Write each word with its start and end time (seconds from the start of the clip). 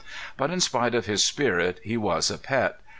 But 0.35 0.49
in 0.49 0.59
spite 0.59 0.95
of 0.95 1.05
his 1.05 1.23
spirit 1.23 1.79
he 1.83 1.95
was 1.95 2.31
a 2.31 2.39
pet. 2.39 2.79